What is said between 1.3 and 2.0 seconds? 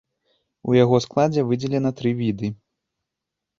выдзелена